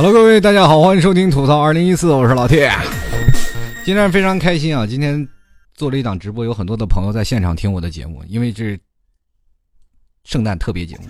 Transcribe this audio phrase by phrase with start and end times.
[0.00, 2.70] Hello，各位大家好，欢迎收听吐槽二零一四，我是老铁。
[3.84, 4.86] 今天非常开心啊！
[4.86, 5.26] 今天
[5.74, 8.78] 做了一档直播，有很多的朋友在现场听我的节目，因为这是
[10.22, 11.02] 圣诞特别节目。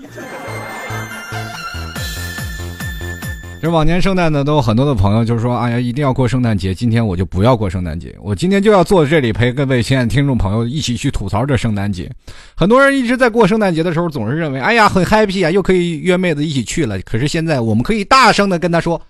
[3.61, 6.72] 这往年圣诞呢，都有很多的朋友就是说，哎呀，一定要过圣诞节。
[6.72, 12.08] 今天我就不要过圣诞节，我今天就要坐在这里陪各位亲爱的听众朋友一起去吐槽这圣诞节。
[12.54, 17.00] 很多人一直在过圣诞节的时候，总是认为，哎呀，很 happy 啊，又可以约妹子一起去了。
[17.00, 19.00] 可是现在，我们可以大声的跟他说，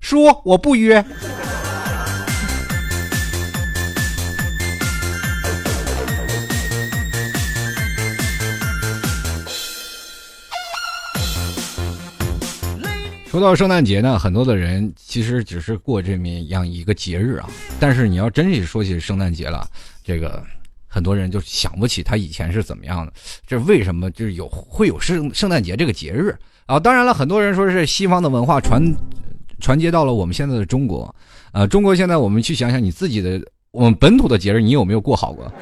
[0.00, 1.02] 叔我不约。
[13.34, 17.50] 说到圣诞节呢，很多的人其实只是过这么样一个节日啊。
[17.80, 19.66] 但是你要真是说起圣诞节了，
[20.04, 20.40] 这个
[20.86, 23.12] 很多人就想不起他以前是怎么样的。
[23.44, 26.32] 这为什么就是有会有圣圣诞节这个节日
[26.66, 26.78] 啊？
[26.78, 28.80] 当然了，很多人说是西方的文化传
[29.58, 31.12] 传接到了我们现在的中国。
[31.50, 35.52] 呃，中国现在我们去想想你自己的我们本土的节日，你有没有过好过？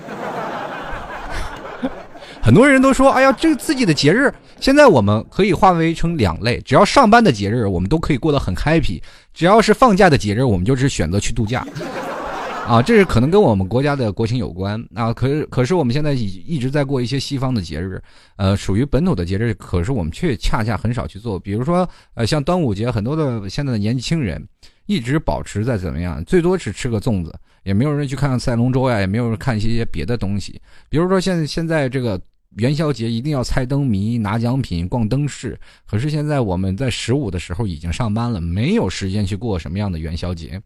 [2.45, 6.61] 很多人都说：“哎呀，这个自己的节日，现在我们可以划为成两类。
[6.63, 9.01] 只要上班的节日，我们都可以过得很 happy；
[9.33, 11.65] 只要是放假的节日，我们就是选择去度假。
[12.67, 15.13] 啊，这是可能跟我们国家的国情有关啊。
[15.13, 18.03] 可是，可是我们现在一一直在过一些西方的节日，
[18.35, 21.39] 呃，属于本土的节日，可是我们却恰恰很少去做。
[21.39, 24.45] 比如说，呃，像端午节，很多的现在的年轻人
[24.87, 26.21] 一直保持在怎么样？
[26.25, 27.33] 最多是吃个粽子，
[27.63, 30.61] 也没有人去看赛龙舟呀，也没有人看一些别的东西。
[30.89, 32.21] 比如说，现现在这个。”
[32.57, 35.59] 元宵节一定要猜灯谜、拿奖品、逛灯饰。
[35.87, 40.61] 可是现在我们在十五的时候已经上班了，没有时间去过什么样的元宵节。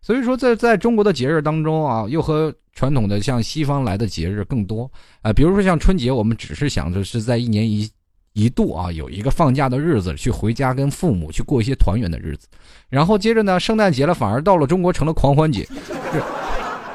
[0.00, 4.90] 所以说，在在中国的节日当中啊，又和传统的像西方来的节日更多
[5.22, 5.32] 啊。
[5.32, 7.90] 比如说像春节，我们只是想着是在一年一
[8.34, 12.46] 一度啊有一个放假的日子，去回家跟父母去过一些团圆的日子。
[12.88, 15.66] 然后接着呢，圣诞节了，反而到了中国成了狂欢节。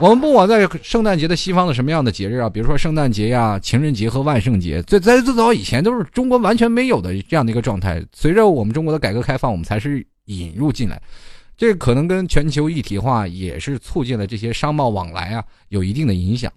[0.01, 8.03] 我们不管在圣诞节的西方的什么样的节日啊，比如说圣诞节呀、情人节和万圣节，最在最早以前都是中国完全没有的这样的一个状态。
[8.11, 10.99] 随着我们中国的改革开放，我们才是引入进来。
[11.55, 16.51] 这可能跟全球一体化也是促进了这些商贸往来啊，有一定的影响。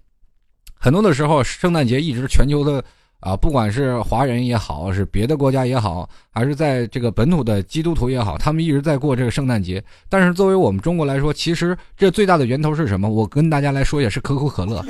[0.73, 2.83] 很多的时候，圣诞节一直全球的。
[3.25, 9.83] 啊，不管是华人也好，是别的国家也好，还是在这个本土的基督徒也好，他们一直在过这个圣诞节。
[10.07, 13.09] 但是作为我们中国来说，其实这最大的源头是什么？
[13.09, 14.85] 我跟大家来说，也是可口可乐。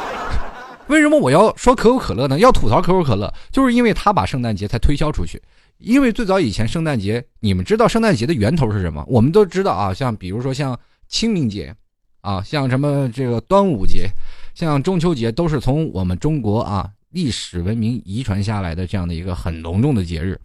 [0.88, 2.38] 为什么我要说可口可乐呢？
[2.38, 5.38] 要吐槽可口可乐，就是因为他把圣诞节才推销出去。
[5.76, 9.04] 因为最早以前圣诞节，你们知道圣诞节的源头是什么？
[9.06, 10.74] 我们都知道啊，像比如说像
[11.06, 11.74] 清明节，
[12.22, 14.08] 啊，像什么这个端午节，
[14.54, 16.88] 像中秋节，都是从我们中国啊。
[17.10, 20.38] 历史文明遗传下来的这样的一个很隆重的节日，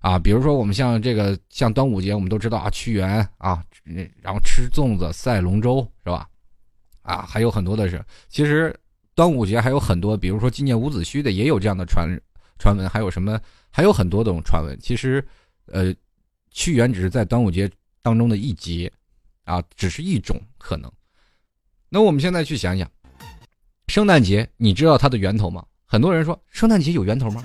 [0.00, 3.64] 啊，比如说我们像这个像端午节，我们都知道啊，屈原啊，
[4.20, 6.28] 然后吃粽子、赛龙舟是吧？
[7.02, 8.78] 啊，还有很多的是，其实
[9.14, 12.08] 端午节还有很多，比如说纪念伍子胥的也有这样的传
[12.58, 13.40] 传闻，还有什么
[13.70, 14.78] 还有很多种传闻。
[14.80, 15.26] 其实，
[15.66, 15.94] 呃，
[16.50, 17.70] 屈原只是在端午节
[18.02, 18.92] 当中的一节，
[19.44, 20.92] 啊，只是一种可能。
[21.88, 22.88] 那我们现在去想想，
[23.88, 25.64] 圣诞节，你知道它的源头吗？
[25.92, 27.42] 很多人说圣诞节有源头吗？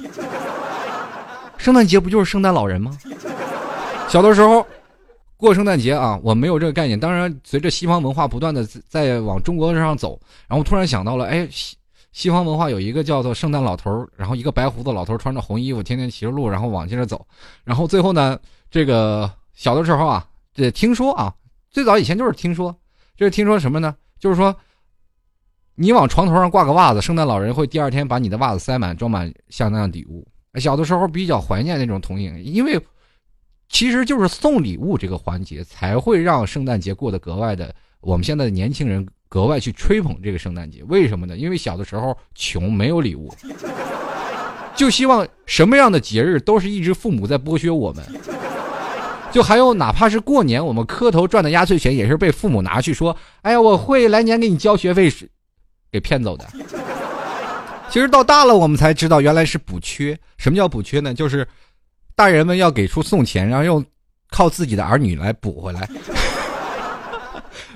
[1.58, 2.98] 圣诞节不就是圣诞老人吗？
[4.08, 4.66] 小的时候
[5.36, 6.98] 过圣诞节啊，我没有这个概念。
[6.98, 11.76] 当然，随着西方文化不断的在往中国上走，然后突然想到了，哎，西
[12.14, 17.28] 西方文化有一个叫做圣诞老头然后一个白胡子老头穿着红衣服，天天骑着鹿，然后往前走。
[17.66, 18.40] 然后最后呢，
[18.72, 21.34] 这个小的时候啊，这听说啊，
[21.70, 22.74] 最早以前就是听说，
[23.18, 23.94] 就是听说什么呢？
[24.18, 24.56] 就是说。
[25.80, 30.28] 你往床头上挂个袜子，圣诞老人会第二天把你的袜子塞满，装满像那样礼物。
[30.56, 32.82] 小的时候比较怀念那种童年，因为
[33.70, 37.72] 其实就是送礼物这个环节才会让圣诞节过得格外的。
[38.02, 41.38] 我们现在的年轻人格外去吹捧这个圣诞节，为什么呢？
[41.38, 43.32] 因为小的时候穷，没有礼物，
[44.76, 48.04] 就希望什么样的节日都是一直父母在剥削我们。
[49.32, 55.14] 就还有哪怕是过年，我们磕头赚的压岁钱也是被父母拿去说：“哎呀，我会来年给你交学费。”
[55.92, 56.46] 给骗走的。
[57.90, 60.18] 其实到大了，我们才知道原来是补缺。
[60.38, 61.14] 什么叫补缺呢？
[61.14, 61.48] 就是
[62.16, 63.84] 大人们要给出送钱，然后用
[64.30, 65.88] 靠自己的儿女来补回来。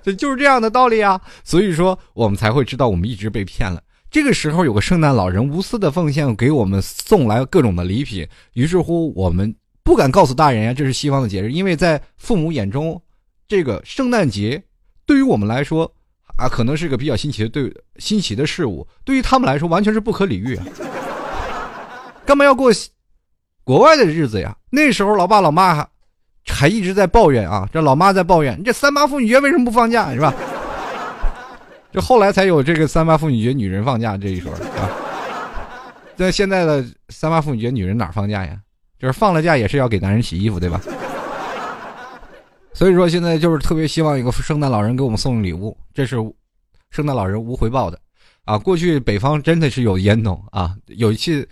[0.03, 1.19] 这 就是这样的道理啊。
[1.45, 3.81] 所以说，我们才会知道我们一直被骗了。
[4.09, 8.27] 这个时候有个圣诞老人无私的奉献，给我们送来各种的礼品。
[8.53, 13.01] 于是乎，我们不敢告诉大人呀，这是西方的节日，因为在父母眼中，
[13.47, 14.61] 这个圣诞节
[15.05, 15.89] 对于我们来说。
[16.41, 20.65] 啊，可能是个比较新奇的对新奇的事物，对于他们来说完全是不可理喻啊！
[22.25, 22.71] 干嘛要过
[23.63, 24.55] 国外的日子呀？
[24.71, 25.87] 那时候老爸老妈
[26.47, 30.33] 还一直在抱怨啊，这老妈在抱怨，这三八妇女节为什么不放假是吧？
[31.93, 34.89] 这后来才有这个三八妇女节女人放假这一说啊。
[36.15, 38.57] 在现在的三八妇女节，女人哪放假呀？
[38.99, 40.79] 就是放了假也是要给男人洗衣服，对吧？
[42.73, 46.15] 所以说现在就是特别希望一个圣诞老人给我们送礼物，这是
[46.89, 47.99] 圣诞老人无回报的
[48.45, 48.57] 啊。
[48.57, 51.47] 过去北方真的是有烟囱啊，有一次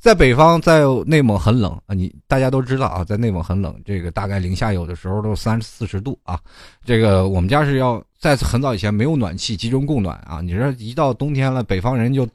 [0.00, 6.38] 在北方在内蒙很冷啊，你大家都知道啊，在内蒙很冷，这个大概零下有的时候都三四十度啊。
[6.84, 10.40] 这个我们家是要在很早以前没有暖气，集中供暖啊。
[10.42, 12.28] 你说一到冬天了，北方人就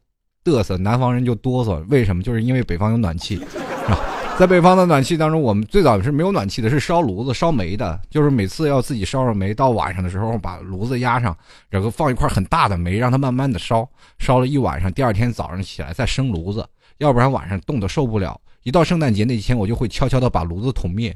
[0.43, 2.23] 嘚瑟，南方人就哆嗦，为什么？
[2.23, 3.39] 就是因为北方有暖气
[3.87, 4.18] 啊。
[4.39, 7.99] 在北方的暖气当中，我们最早是没有暖气的，是烧炉子烧煤的。
[8.09, 11.35] 就是每次要自己烧上煤，到晚上的时候把炉子压上，
[11.69, 13.85] 然后放一块很大的煤，让它慢慢的烧，
[14.17, 16.65] 烧了一晚上，第二天早上起来再生炉子，
[16.99, 18.39] 要不然晚上冻得受不了。
[18.63, 21.13] 一到圣诞节那天，我就会悄悄的把炉子捅灭，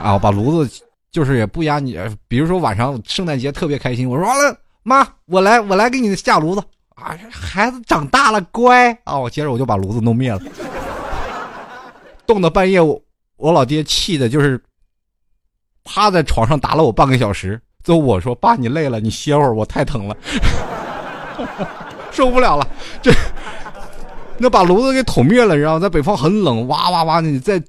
[0.00, 1.98] 啊，把炉子就是也不压你。
[2.28, 6.62] 比如说晚上圣诞节特别开心，我说完了，妈，我来我来给你下炉子
[6.94, 10.40] 啊，孩子长大了乖啊，我接着我就把炉子弄灭了。
[12.32, 13.00] 冻到半夜，我
[13.36, 14.60] 我老爹气的就是
[15.84, 17.60] 趴在床上打了我半个小时。
[17.84, 20.16] 最后我说：“爸，你累了，你歇会儿，我太疼了，
[22.12, 22.66] 受不了了。”
[23.02, 23.12] 这
[24.38, 27.20] 那把炉子给捅灭了，然后在北方很冷，哇哇哇！
[27.20, 27.62] 你在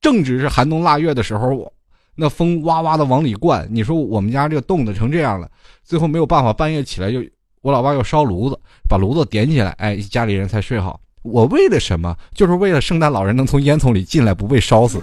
[0.00, 1.72] 正值是寒冬腊月的时候，
[2.14, 3.66] 那风哇哇的往里灌。
[3.70, 5.48] 你说我们家这个冻的成这样了，
[5.84, 7.20] 最后没有办法，半夜起来就
[7.62, 8.58] 我老爸要烧炉子，
[8.88, 11.00] 把炉子点起来，哎，家里人才睡好。
[11.22, 12.16] 我为了什么？
[12.34, 15.00] 就是为了圣诞老人能从烟囱里进来，不被烧死。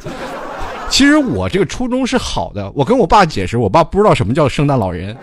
[0.89, 2.71] 其实我这个初衷是好的。
[2.71, 5.15] 我跟我爸解释，我爸不知道什么叫圣诞老人，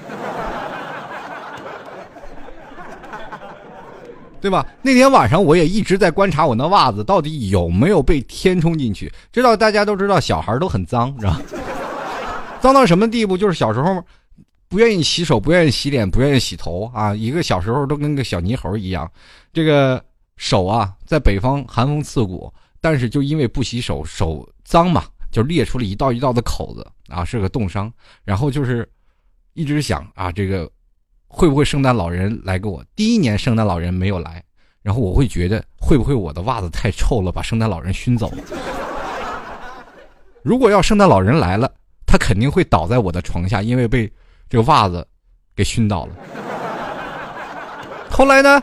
[4.41, 4.64] 对吧？
[4.82, 9.12] 那天晚上我也一直在观察我那袜子到底有没有被填充进去。
[9.32, 11.40] 知道大家都知道，小孩都很脏，是吧？
[12.61, 13.37] 脏到什么地步？
[13.37, 14.00] 就是小时候
[14.69, 17.14] 不愿意洗手，不愿意洗脸，不愿意洗头啊！
[17.14, 19.11] 一个小时候都跟个小泥猴一样，
[19.52, 20.00] 这个。
[20.37, 27.93] 手啊，在北方寒风刺骨，但是就因为不洗手，手脏嘛，就裂出了一道一道的口子啊，是个冻伤。
[28.25, 28.89] 然后就是
[29.53, 30.71] 一直想啊，这个
[31.29, 32.85] 会不会圣诞老人来给我？
[32.97, 34.43] 第一年圣诞老人没有来，
[34.83, 38.39] 然后我会觉得会不会我的袜子太臭了，把圣诞老人熏走了？
[40.43, 41.73] 如果要圣诞老人来了，
[42.05, 44.13] 他肯定会倒在我的床下，因为被
[44.49, 45.07] 这个袜子
[45.55, 46.15] 给熏倒了。
[48.11, 48.63] 后来呢？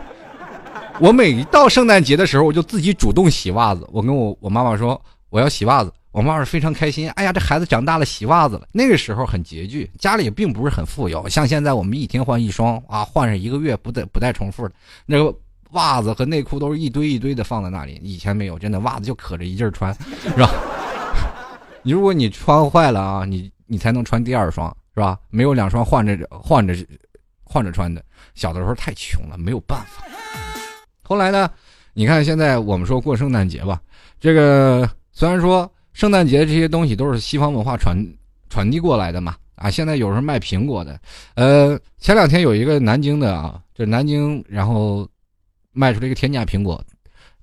[1.01, 3.89] 我每到圣诞节的时候，我就自己主动洗袜子。
[3.92, 5.01] 我跟我我妈妈说
[5.31, 7.09] 我要洗袜子，我妈妈非常开心。
[7.12, 8.68] 哎呀，这孩子长大了洗袜子了。
[8.71, 14.75] 那个时候很拮据，家里并不是很富有，像现在我们一天换一双啊，换上一个月不带不带重复的。
[15.07, 15.36] 那个
[15.71, 18.00] 袜子和内裤都是一堆一堆的放在那里。
[18.03, 20.51] 以前没有，真的袜子就可着一劲儿穿，是吧？
[21.81, 25.18] 你如果你穿坏了啊，你你才能穿第二双，是吧？
[25.31, 26.75] 没有两双换着换着
[27.44, 28.06] 换着穿的。
[28.36, 30.06] 小的时候太穷了，没有办法。
[31.12, 31.52] 后来呢？
[31.92, 33.81] 你看现在我们说过圣诞节吧，
[34.18, 37.98] 这个虽然说圣诞节这些东西都是西方文化传
[38.50, 40.98] 传递过来的嘛，啊，现在有时候卖苹果的，
[41.36, 45.06] 呃，前两天有一个南京的啊，这南京然后
[45.74, 46.82] 卖出了一个天价苹果，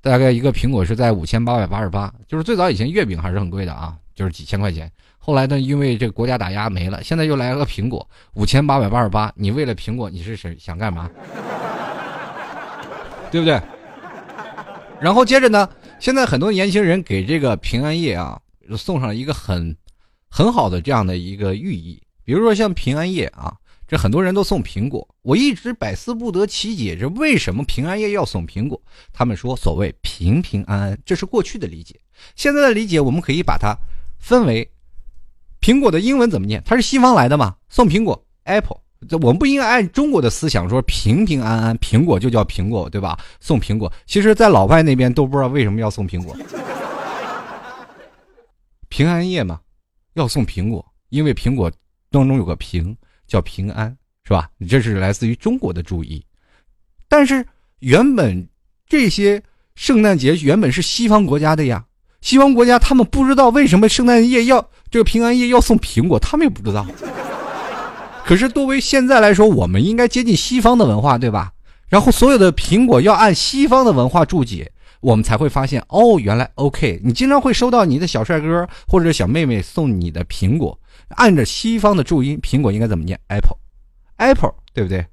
[0.01, 11.11] 大概一个苹果是在五千八百八十八，就是最早以前月饼还是很贵的啊，就是几千块钱，后来呢，因为这个国家打压没了，现在又来了个苹果五千八百八十八，你为了苹果你是想想干嘛？
[13.31, 13.61] 对不对？
[15.01, 15.69] 然后接着呢，
[16.01, 18.41] 现在很多年轻人给这个平安夜啊
[18.77, 19.77] 送上一个很
[20.29, 23.55] 很好的这样的一个寓意，比如说像平安夜啊，
[23.87, 28.81] 这很多人都送苹果，我一直百思不得其解，这为什么平安夜要送苹果？
[29.13, 31.99] 他们说所谓平平安安，这是过去的理解，
[32.35, 33.77] 现在的理解我们可以把它
[34.19, 34.69] 分为
[35.61, 36.63] 苹果的英文怎么念？
[36.67, 37.57] 它是西方来的嘛？
[37.69, 38.81] 送苹果 apple。
[39.09, 43.17] 这我们不应该按中国的思想说平平安安，苹果就叫苹果，对吧？
[43.39, 46.37] 送苹果，其实，在老外那边都不知道为什么要送苹果。
[48.89, 49.61] 平安夜嘛，
[50.15, 51.71] 要送苹果，因为苹果
[52.11, 54.51] 当中有个平，叫平安，是吧？
[54.59, 56.25] 你这是来自于中国的注意。
[57.09, 57.47] 但是
[57.79, 58.49] 原本
[58.89, 59.41] 这些
[59.77, 61.85] 圣诞节原本是西方国家的呀，
[62.21, 66.85] 西方国家他们不知道为什么圣诞夜要这个平安夜要送苹果，他们也不知道。
[68.29, 71.53] 可是，作为现在来说，我们应该接近西方的文化，对吧？
[71.89, 74.71] 然后所有的苹果要按西方的文化注解，
[75.01, 77.01] 我们才会发现，哦，原来 OK。
[77.03, 80.79] 你经常会收到你的小帅哥或者小妹妹送你的苹果，
[81.17, 85.07] 按着西方的注音，苹果应该怎么念？Apple，Apple，对不对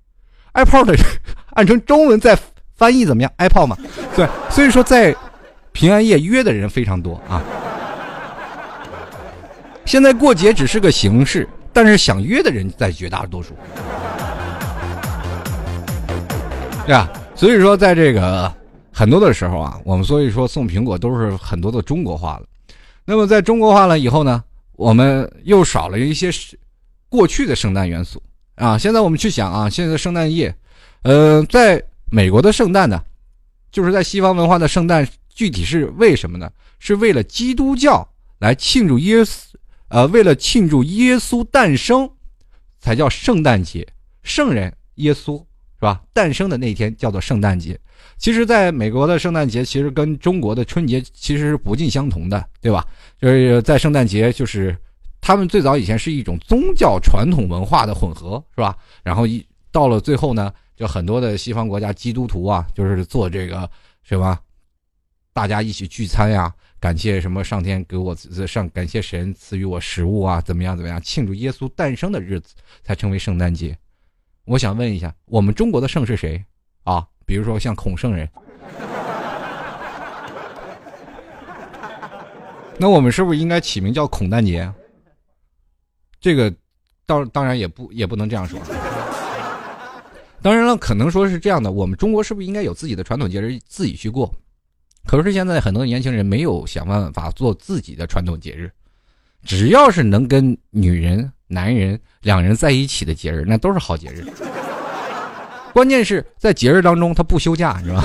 [0.52, 0.94] ？Apple 的
[1.56, 2.38] 按成中文再
[2.76, 3.78] 翻译怎么样？Apple 嘛，
[4.14, 4.28] 对。
[4.50, 5.16] 所以说，在
[5.72, 7.42] 平安夜约的人非常多啊。
[9.86, 13.54] 现在过节只是个形式，但是想约的人在绝大多数，
[16.86, 17.12] 对吧？
[17.36, 18.50] 所以说，在这个
[18.94, 22.46] 很多的时候啊，我们所以说送苹果都是很多的中国化了。
[23.04, 24.42] 那么在中国化了以后呢，
[24.78, 26.30] 我们又少了一些
[27.10, 28.24] 过去的圣诞元素
[28.56, 28.78] 啊。
[28.78, 30.56] 现在我们去想啊，现在的圣诞夜，
[31.02, 33.04] 呃，在美国的圣诞呢，
[33.70, 36.50] 就是在西方文化的圣诞，具体是为什么呢？
[36.80, 38.08] 是为了基督教
[38.40, 39.42] 来庆祝耶稣，
[39.96, 42.10] 呃，为了庆祝耶稣诞生，
[42.80, 43.88] 才叫圣诞节。
[44.24, 46.02] 圣人耶稣是吧？
[46.12, 47.80] 诞生的那天叫做圣诞节。
[48.18, 52.86] 其实，在美国的圣诞节其实跟中国的春节其实是不尽相同的，对吧？
[53.18, 54.76] 就是在圣诞节，就是
[55.22, 58.76] 他们最早以前是一种宗教传统文化的混合，是吧？
[59.02, 63.70] 然后一到了最后呢，就很多的西方国家基督徒啊，就是做这个
[64.04, 64.38] 什么，
[65.36, 68.16] 大家一起聚餐呀，感谢什么上天给我
[68.48, 73.78] 上感谢神赐予我食物啊，怎么样怎么样，庆祝耶稣诞生的日子才成为圣诞节。
[74.46, 76.42] 我想问一下，我们中国的圣是谁
[76.86, 77.06] 啊？
[77.26, 78.30] 比如说像孔圣人，
[82.80, 84.72] 那我们是不是应该起名叫孔诞节？
[86.22, 86.50] 这个，
[87.06, 88.58] 当当然也不也不能这样说。
[90.42, 94.34] 当然了，可能说是这样的，我们中国是不是应该有自己的传统节日自己去过？
[95.06, 98.72] 可是现在很多年轻人没有想办法做自己的传统节日，
[99.44, 104.26] 只要是能跟女人、男人两人在一起的节日，那都是好节日。
[105.74, 108.04] 关键是在节日当中他不休假，是吧？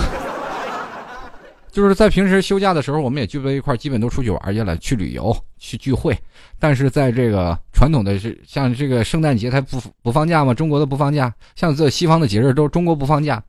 [1.73, 6.19] 就是在平时休假的时候，我们也聚在一块基本都出去玩去了，去旅游、去聚会。
[6.59, 10.53] 但是在这个传统的是像这个圣诞节，它不不放假吗？
[10.53, 13.41] 中国的不放假，像这西方的节日都中国不放假。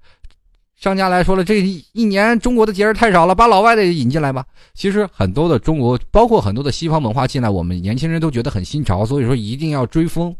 [0.81, 4.43] 商家来说了，这一年中国的节日太少了，把老外的引进来吧。
[4.73, 10.35] 其实很多的中国，包括很多的西方文化进来，我们年轻人都觉得很新潮，所以说一定要追风，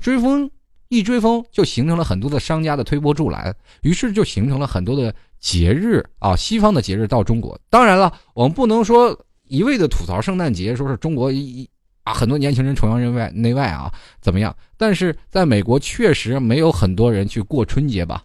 [0.00, 0.50] 追风。
[0.88, 7.58] 一追风就形成了很多的商家的推波助澜，于是就形成了很多的节日啊，西方的节日到中国。
[7.70, 9.16] 当然了，我们不能说
[9.48, 11.68] 一味的吐槽圣诞节，说是中国一
[12.02, 14.54] 啊很多年轻人崇洋媚外内外啊怎么样？
[14.76, 18.22] 但是在美国确实没有很多人去过春节吧？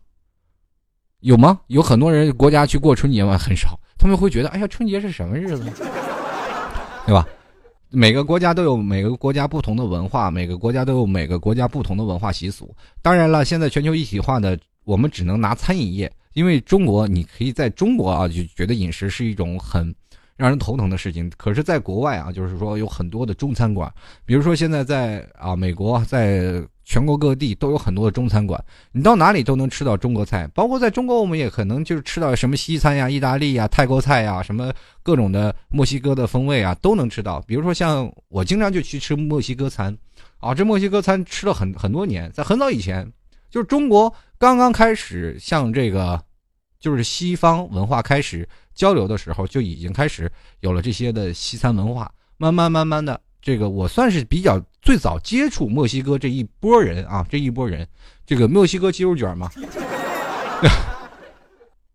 [1.22, 1.60] 有吗？
[1.68, 3.38] 有很多人国家去过春节吗？
[3.38, 5.66] 很少，他们会觉得哎呀春节是什么日子，
[7.06, 7.28] 对吧？
[7.90, 12.74] 每个国家都有每个国家不同的文化，每个国家都有每个国家不同的文化习俗。
[13.02, 19.94] 当然了，现在全球一体化的，我们只能拿餐饮业，因为中国你可以在中国啊就觉得饮食是一种很
[20.38, 21.30] 让人头疼的事情。
[21.36, 23.92] 可是，在国外啊，就是说有很多的中餐馆，
[24.26, 26.64] 比如说现在在啊美国在。
[26.90, 28.60] 全国各地都有很多的中餐馆，
[28.92, 37.40] 你到哪里都能吃到中国菜，包括在中国，我们也可能就是吃到什么西餐呀、意大利呀、泰国菜呀，什么各种的墨西哥的风味啊，都能吃到。
[37.42, 39.96] 比如说像我经常就去吃墨西哥餐，
[40.40, 43.08] 啊，这墨西哥餐吃了很很多年，在很早以前，
[43.52, 46.20] 就是中国刚刚开始向这个，
[46.80, 50.28] 就是西方文化开始交流的时候，就已经开始
[50.62, 53.22] 有了这些的西餐文化，慢慢慢慢的。
[53.42, 57.88] 这个我算是比较最早接触墨西哥这一波人啊，这一波人，
[58.26, 59.50] 这个墨西哥鸡肉卷嘛，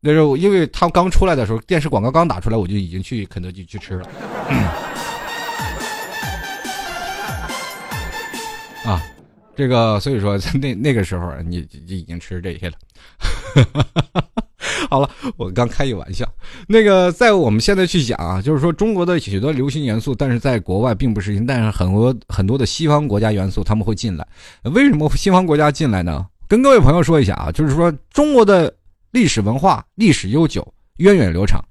[0.00, 4.08] 那时候因为他刚出来的时候，电视广告刚打出来，我就已经去肯德基去吃了。
[8.84, 9.02] 啊，
[9.56, 12.76] 这个所以说那那个时候你就已经吃这些了。
[14.90, 16.28] 好了，我刚开一玩笑。
[16.68, 21.46] 那个，在我们现在去讲啊，就是说中国的许多流行元素，但是在国外并不实行。
[21.46, 24.26] 但是很多很多的西方国家元素他们会进来。
[24.62, 26.26] 为什么西方国家进来呢？
[26.46, 28.72] 跟各位朋友说一下啊，就是说中国的
[29.12, 30.66] 历史文化历史悠久，
[30.98, 31.62] 源远流长。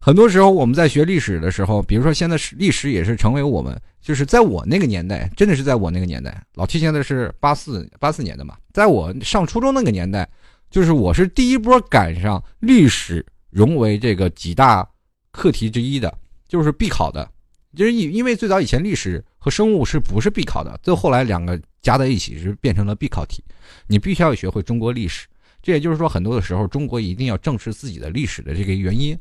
[0.00, 10.28] 很多时候我们在学历史的时候，比如说现在是历史也是成为我们，就是在我那个年代，真的是在我那个年代，老 T 现在是八四八四年的嘛，在我上初中那个年代。
[10.70, 14.88] 就是我是第一波赶上历史融为这个几大
[15.30, 16.12] 课题之一的，
[16.46, 17.28] 就是必考的，
[17.74, 23.42] 就是因因为最早以前历史和生物是不是必考的，最后来两个加在一起是变成了必考题，
[23.86, 25.26] 你必须要学会中国历史。
[25.62, 29.18] 这也就是说，很多的时候中国一定要正视自己的历史的这个原因。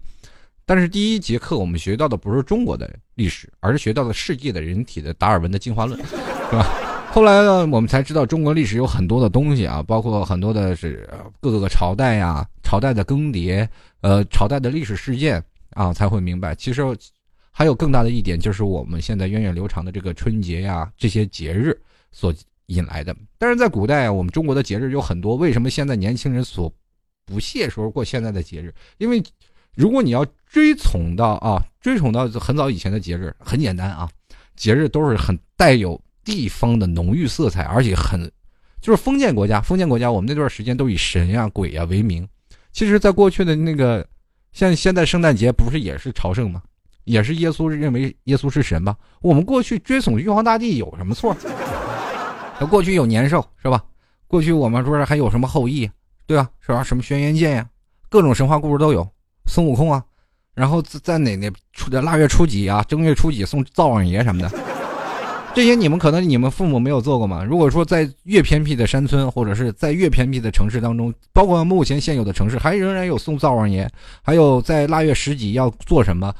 [0.66, 6.16] 但是第一节课我们学到的不是中国的历史，而是学到了世界的人体的达尔文的进化论，是
[6.52, 6.87] 吧？
[7.18, 11.10] 后来呢，我们才知道中国历史有很多的东西啊，包括很多的是
[11.42, 13.68] 各个朝代呀、朝代的更迭，
[14.02, 16.54] 呃，朝代的历史事件啊，才会明白。
[16.54, 16.84] 其实
[17.50, 21.76] 还有更大的一点，就是我们现在源远流长的这个春节呀这些节日
[22.12, 22.32] 所
[22.68, 23.16] 引来的。
[23.40, 26.72] 但是在古代，我们中国的节日有很多，为什么现在年轻人所
[27.26, 28.72] 不屑说过现在的节日？
[29.00, 29.24] 因为
[29.74, 34.08] 如果你要追从到啊，追从到很早以前的节日，很简单啊。
[34.56, 38.30] 节日都是很带有地方的浓郁色彩，而且很
[38.82, 39.62] 就是封建国家。
[39.62, 42.28] 封建国家，我们那段时间都以神呀、鬼呀为名。
[42.74, 44.06] 其实，在过去的那个，
[44.52, 46.62] 像现在圣诞节不是也是朝圣吗？
[47.06, 48.94] 也是耶稣认为耶稣是神吧？
[49.22, 51.34] 我们过去追崇玉皇大帝有什么错？
[52.60, 53.82] 那过去有年兽是吧？
[54.28, 55.90] 过去我们说还有什么后羿，
[56.26, 56.50] 对吧？
[56.60, 56.84] 是吧？
[56.84, 57.70] 什么轩辕剑呀，
[58.10, 59.08] 各种神话故事都有。
[59.46, 60.04] 孙悟空啊，
[60.54, 64.50] 然后在哪哪初腊月初几啊，正月初几送灶王爷什么的，
[65.58, 67.44] 这些你们可能你们父母没有做过嘛？
[67.44, 73.90] 如果说在越偏僻的山村，或者是在越偏僻的城市当中，包括目前现有的城市，还仍然有送灶王爷，
[74.22, 76.32] 还有在腊月十几要做什么？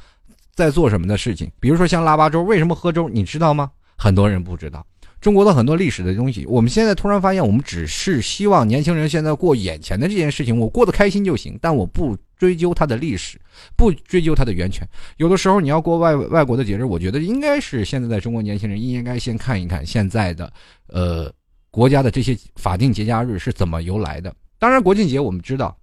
[0.54, 1.50] 在做什么的事情？
[1.58, 3.08] 比如说像腊八粥，为什么喝粥？
[3.08, 3.68] 你知道吗？
[3.96, 4.86] 很多人不知道。
[5.20, 13.40] 中国的很多历史的东西，我们现在突然发现，我们只是希望年轻人现在过眼前的这件事情，我过得开心就行，但我不追究它的历史，
[13.76, 14.88] 不追究它的源泉。
[15.16, 20.52] 有的时候你要过外外国的节日，我觉得应该是现在在中国年轻人应该先看一看现在的，
[20.86, 21.32] 呃，
[21.70, 24.32] 国家的这些法定节假日是怎么由来的。
[24.58, 25.76] 当然，国庆节我们知道。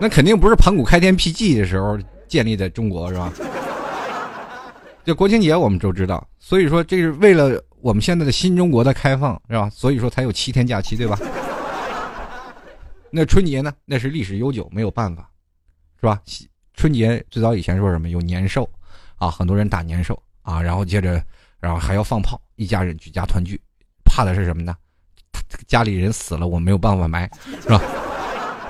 [0.00, 3.32] 那肯定不是盘古开天辟地的时候建立的中国是吧？
[5.04, 9.68] 这国庆节我们都知道，所以说这是为了我们现在的新中国的开放是吧？
[9.70, 11.18] 所以说才有七天假期对吧？
[13.10, 13.72] 那春节呢？
[13.84, 15.28] 那是历史悠久，没有办法，
[16.00, 16.20] 是吧？
[16.74, 18.68] 春节最早以前说什么有年兽
[19.16, 21.22] 啊，很多人打年兽啊，然后接着
[21.58, 23.60] 然后还要放炮，一家人举家团聚，
[24.04, 24.76] 怕的是什么呢？
[25.66, 27.28] 家里人死了，我没有办法埋，
[27.62, 27.82] 是吧？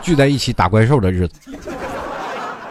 [0.01, 1.51] 聚在一起打怪兽的日子，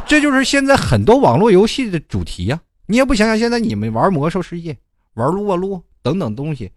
[0.08, 2.60] 这就是现在很多网络游戏的主题呀！
[2.89, 4.75] 你也不想想，现在你们玩魔兽世界、
[5.13, 6.72] 玩撸啊撸等等东西，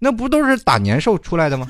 [0.00, 1.64] 那不都是打年兽出来的吗？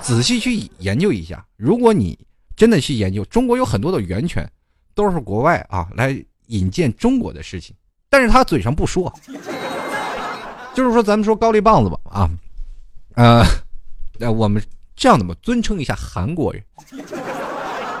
[0.00, 2.16] 仔细去研究一下，如果你
[2.54, 4.48] 真的去研究，中国有很多的源泉，
[4.94, 7.74] 都是国外啊来引荐中国的事情，
[8.08, 9.12] 但是他嘴上不说。
[10.72, 12.30] 就是说，咱们说高丽棒子吧，啊，
[13.16, 13.44] 呃，
[14.18, 14.62] 那，我们。
[14.94, 16.62] 这样的嘛，尊称一下韩国人，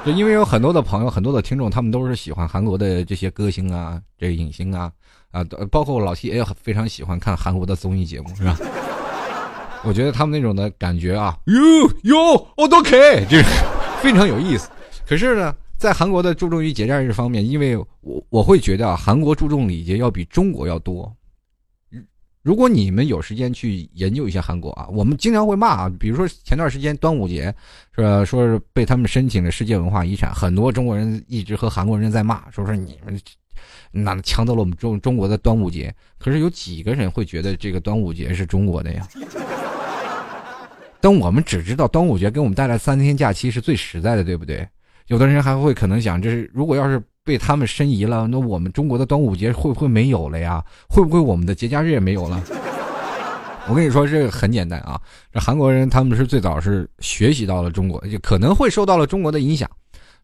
[0.04, 4.90] 就因为有很多的朋友、很多的听众，他们都是喜欢韩国的这些歌星啊、这个影星啊，
[5.30, 8.58] 啊，包括老七也非常喜欢看韩国的综艺节目，是吧？
[9.84, 11.54] 我觉得他们那种的感觉啊，哟
[12.02, 13.64] 哟，我都可以，这是
[14.00, 14.68] 非常有意思。
[15.06, 21.12] 可是呢，在韩国的注重于节假日方面，因为我我会觉得啊，韩国注重礼节要比中国要多。
[22.42, 27.54] 如果你们有时间去研究一下韩国啊，我们经常会骂啊，比如说前段时间端午节，
[27.94, 28.24] 是吧？
[28.24, 33.16] 说是被他们申请了世界文化遗产，很多中国人一直和韩国人在骂，说说你们
[33.92, 35.94] 那抢走了我们中中国的端午节。
[36.18, 39.06] 可是有几个人会觉得这个端午节是中国的呀？
[41.00, 44.68] 但我们只知道端午节给我们带来三天假期是最实在的，对不对？
[45.06, 47.00] 有的人还会可能想，这是如果要是。
[47.24, 50.64] 被他们申遗了，那我们中国的端午节会不会没有了呀？
[50.88, 52.42] 会不会我们的节假日也没有了？
[53.68, 55.00] 我跟你说，这个很简单啊。
[55.32, 59.70] 这韩国人他们是最早是学习到了中国，就可能会受到了中国的影响，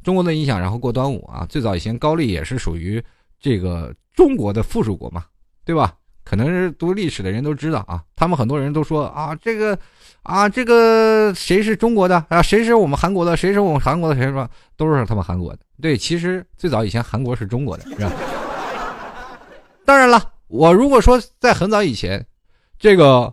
[0.03, 1.47] 中国的影响，然后过端午啊。
[1.49, 3.03] 最早以前高丽也是属于
[3.39, 5.25] 这个中国的附属国嘛，
[5.65, 5.95] 对吧？
[6.29, 9.79] 可能是读历史的人都知道啊，他们很多人都说啊，这个。
[10.25, 12.43] 啊，这个谁是中国的啊？
[12.43, 13.35] 谁是我们韩国的？
[13.35, 14.21] 谁是我们韩国的？
[14.21, 15.61] 谁说都是他们韩国的？
[15.81, 18.13] 对，其实最早以前韩国是中国的，是吧？
[19.87, 22.23] 当然了，我如果说在很早以前，
[22.79, 23.33] 这个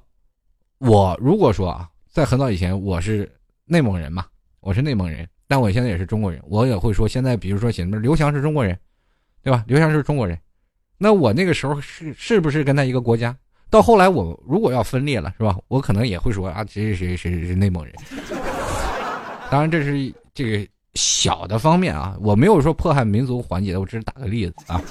[0.77, 3.29] 我如果说啊，在很早以前我是
[3.65, 4.23] 内蒙人嘛，
[4.61, 8.77] 我是内蒙人，但我现在也是中国人，我也会说现在，比如说写什么刘翔是中国人，
[9.43, 9.65] 对吧？
[9.67, 10.39] 刘翔是中国人，
[10.97, 13.35] 那我那个时候是是不是跟他一个国家？
[13.69, 15.57] 到后来，我如果要分裂了，是吧？
[15.67, 17.93] 我可能也会说啊，谁谁谁谁是内蒙人。
[19.49, 24.81] 当然，这是这个小的方面啊，我没有说迫害民族团结，我只是打个例子啊，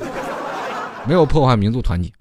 [1.07, 2.13] 没有破坏民族团结。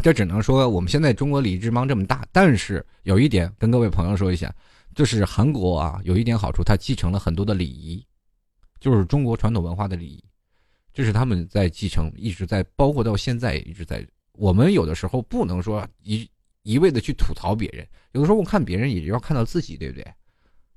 [0.00, 4.54] 这只能说我们现在中国礼仪之邦这么大，但是有一点跟各位朋友说一下，
[4.94, 8.04] 就是韩国啊，有一点好处，它继承了很多的礼仪，
[8.78, 10.22] 就是中国传统文化的礼仪，
[10.98, 14.04] 这是他们在继承，一直在，包括到现在一直在。
[14.32, 16.28] 我们有的时候不能说一
[16.64, 20.04] 一味的去吐槽别人，有的时候我看别人也要看到自己，对不对？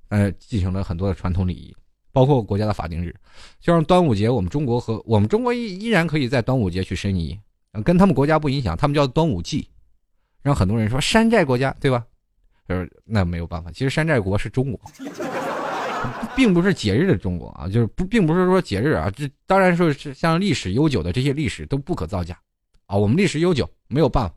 [0.10, 1.76] 呃，继承了很多的传统礼仪，
[2.12, 3.12] 包括国家的法定日，
[3.60, 7.36] 就像端午节，我们中国和我们中国依依然可以在端午节去申遗，
[7.84, 9.68] 跟他们国家不影响，他们叫端午祭，
[10.44, 12.06] 让很多人说山寨国家，对吧？
[12.68, 14.80] 呃，那没有办法，其实山寨国是中国，
[16.36, 22.38] 并不是节日的中国啊，就是不，并不是说节日啊，这当然说是像历史悠久的这些历史都不可造假。
[22.86, 24.36] 啊，我们历史悠久，没有办法，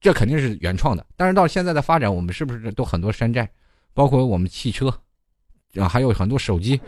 [0.00, 1.04] 这肯定是原创的。
[1.16, 3.48] 但是到现在的发展，我们是不是都很多山寨？
[3.94, 4.88] 包括我们汽车，
[5.76, 6.80] 啊，还有很多手机，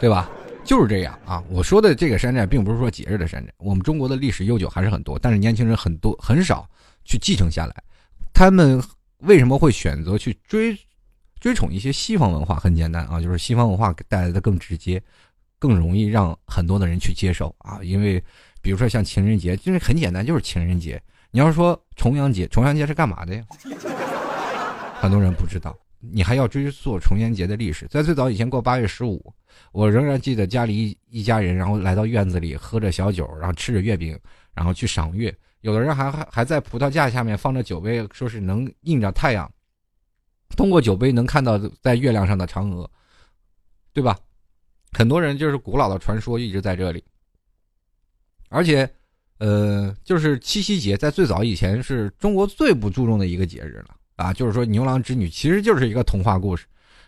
[0.00, 0.30] 对吧？
[0.64, 1.40] 就是这样啊！
[1.48, 3.52] 我说的这个山寨，并不是说节日的山寨。
[3.58, 6.68] 我们中国的历史悠久还是很多，但是年轻人很多很少
[7.04, 7.84] 去继承下来。
[8.32, 8.82] 他们
[9.18, 10.78] 为什么会选择去追
[11.40, 12.56] 追宠一些西方文化？
[12.56, 15.02] 很简单啊，就是西方文化带来的更直接，
[15.58, 17.80] 更容易让很多的人去接受啊。
[17.82, 18.22] 因为
[18.60, 21.00] 比如说像情人节，就是很简单，就是情人节。
[21.30, 23.44] 你要说重阳节，重阳节是干嘛的呀？
[25.00, 25.76] 很多人不知道。
[25.98, 29.32] 你还要追溯重阳节的历史，在最早以前过八月十五，
[29.72, 34.16] 我仍然记得家里一一家人，然后来到院子里喝着小酒，然后吃着月饼，
[34.54, 35.34] 然后去赏月。
[35.66, 39.50] 有的人还还还在葡萄架下面放着酒杯，说是能映着太阳，
[40.56, 42.88] 通过酒杯能看到在月亮上的嫦娥，
[43.92, 44.16] 对吧？
[44.92, 47.02] 很多人就是古老的传说一直在这里，
[48.48, 48.88] 而且，
[49.38, 53.96] 呃，就是七夕节，在最早以前是中国最不注重的一个节日了。
[54.14, 56.64] 啊，就是说牛郎织女其实就是一个童话故事，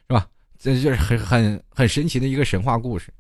[0.09, 0.29] 是吧？
[0.59, 3.14] 这就是很很很神奇的一个神话故事。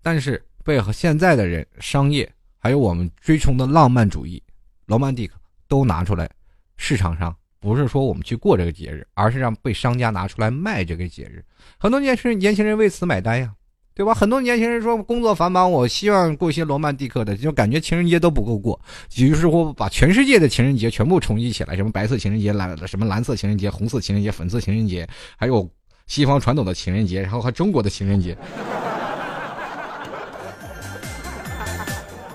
[0.00, 4.40] 但是被现在的人、商业还有我们追崇的浪漫主义、
[4.86, 5.34] 罗曼蒂克
[5.66, 6.30] 都拿出来，
[6.76, 11.44] 市场上不是说我们去过这个节日，而是让被商家拿出来卖这个节日。
[11.76, 13.52] 很多年轻人年轻人为此买单呀。
[13.92, 14.14] 对吧？
[14.14, 18.80] 很多年轻人说工作繁忙，我希望过一些罗曼蒂克的，就感觉情人节都不够过。
[19.16, 25.68] 于是乎，把全世界的情人节全部统一起来，什么白色情人节、蓝什么蓝色情人节、红色情人节、粉色情人节，还有
[26.06, 28.34] 西方传统的情人节，然后还中国的情人节。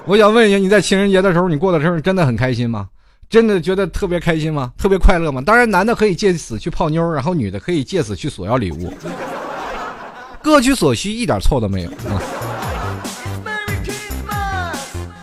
[0.07, 2.87] 我想问一下，你在情人节的时候，你过的时候真的很开心吗？
[3.27, 4.71] 真的觉得特别开心吗？
[4.77, 5.41] 特别快乐吗？
[5.41, 8.93] 当然，男的可以借此去泡妞，然后女的可以借此去索要礼物。
[10.43, 11.91] 各取所需，一点错都没有！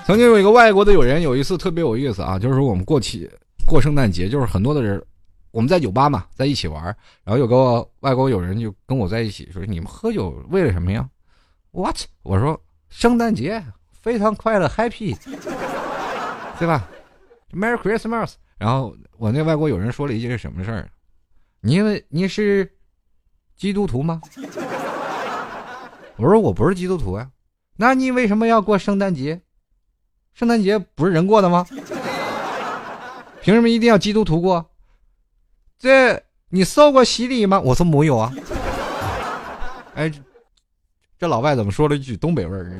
[0.04, 3.30] 曾经有一个外国的友人，有一次特别有意思啊，就是说我们过起
[3.64, 5.00] 过圣诞节，就是很多的人，
[5.52, 6.82] 我们在酒吧嘛，在一起玩，
[7.22, 11.08] 然后有个外国友人就跟我在一起说：“你们喝酒为了什么呀
[11.70, 11.98] ？”What？
[12.24, 13.62] 我说：“圣诞节
[14.02, 15.16] 非常快乐，Happy，
[16.58, 16.88] 对吧
[17.52, 20.90] ？Merry Christmas。”然后我那外国友人说了一句是什么事儿？
[21.60, 22.70] 你为你是
[23.56, 24.20] 基督徒吗？
[26.16, 27.30] 我说我不是基督徒呀，
[27.76, 29.40] 那你为什么要过圣诞节？
[30.34, 31.66] 圣诞节不是人过的吗？
[33.40, 34.70] 凭什么一定要基督徒过？
[35.78, 37.58] 这你受过洗礼吗？
[37.60, 38.32] 我说没有啊。
[39.94, 40.12] 哎，
[41.18, 42.72] 这老外怎么说了一句东北味儿？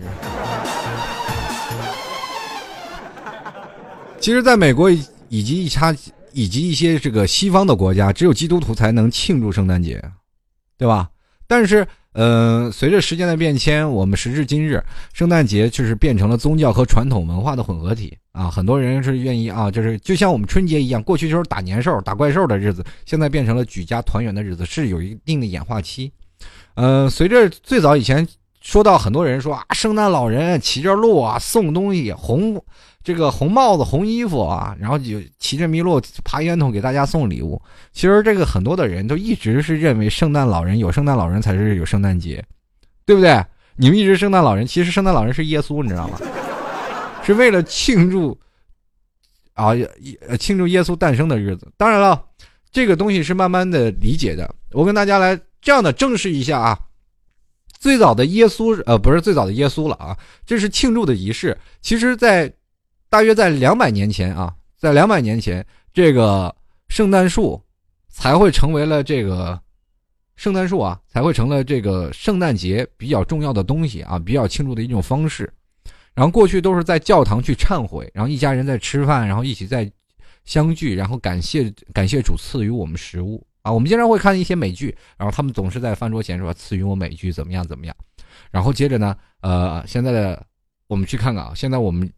[4.23, 4.89] 其实，在美国
[5.29, 5.93] 以及一差
[6.33, 10.01] 以及一些这个西方的国家，只有基督徒才能庆祝圣诞节，
[10.79, 11.11] 对吧？
[11.49, 11.87] 但是。
[12.15, 18.51] 嗯，随着时间的变迁，我们时至今日，圣诞节就是变成了宗教和传统文化的混合体啊！
[18.51, 26.13] 很多人是愿意啊，就是就像我们春节一样，过去就是打年兽、打怪兽的日子，现在变成了举家团圆的日子，是有一定的演化期。
[26.75, 28.29] 嗯，随着最早以前
[28.61, 32.63] 说到很多人说啊，圣诞老人骑着鹿啊，送东西红。
[33.05, 37.61] 这个红帽子、红衣服啊，然后就骑着麋鹿爬烟囱给大家送礼物。
[37.93, 42.45] 其实这个很多的人都一直是认为圣诞老人有圣诞老人才是有圣诞节，
[43.05, 43.45] 对不对？
[43.77, 46.19] 你们一直圣诞老人，其实圣诞老人是耶稣，你知道吗？
[47.25, 48.39] 是为了庆祝
[49.55, 49.73] 啊，
[50.39, 51.71] 庆祝耶稣诞生的日子。
[51.77, 52.23] 当然了，
[52.71, 54.55] 这个东西是慢慢的理解的。
[54.73, 56.79] 我跟大家来这样的正视一下啊，
[57.81, 61.57] 最早的耶稣呃不是最早的耶稣了啊，这是庆祝的仪式。
[61.81, 62.53] 其实，在
[63.13, 66.57] 大约在两百年前啊，在两百年前，这个
[66.89, 67.63] 圣诞树
[68.09, 69.61] 才会成为了这个
[70.35, 75.53] 圣诞树啊，才会成了这个圣诞节比较重要的东西啊，比较庆祝的一种方式。
[76.15, 79.93] 然后过去都是在教堂去忏悔，然后一家人在吃饭，然后一起在
[80.47, 83.71] 相聚，然后感谢感谢主赐予我们食物啊。
[83.71, 87.95] 我们经常会看一些美剧，然后他们总是在饭桌前说赐予我美剧怎么样怎么样。
[88.51, 90.47] 然后接着呢，呃，现在的
[90.87, 92.11] 我们去看看啊，现在我们。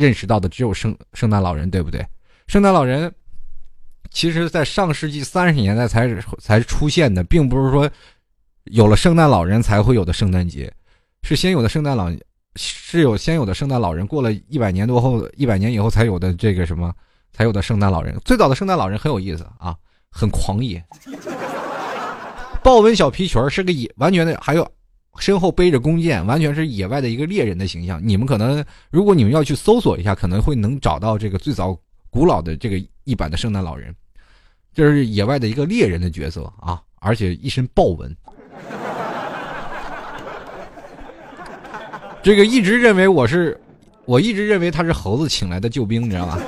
[0.00, 2.02] 认识到的只有圣圣诞老人，对不对？
[2.46, 3.14] 圣诞老人，
[4.10, 6.08] 其实在上世纪三十年代才
[6.38, 7.88] 才出现的，并不是说
[8.64, 10.72] 有了圣诞老人才会有的圣诞节，
[11.22, 12.10] 是先有的圣诞老，
[12.56, 16.90] 是有先有的圣诞老人，过了一百年多后，一百年以后才有的这个什么，
[17.30, 18.18] 才有的圣诞老人。
[18.24, 19.76] 最早的圣诞老人很有意思啊，
[20.10, 20.82] 很狂野，
[22.62, 24.66] 豹纹小皮裙是个野，完全的，还有。
[25.20, 28.00] 身后背着弓箭，完全是野外的一个猎人的形象。
[28.02, 31.78] 你们可能，如果你们要去搜索一下，可能会能找到这个最早
[32.08, 33.94] 古老的这个一版的圣诞老人，
[34.74, 38.16] 这是野外的一个猎人的角色啊，而且一身豹纹。
[42.22, 43.58] 这个一直认为我是，
[44.04, 46.38] 我一直认为他是猴子请来的救兵，你知道吗？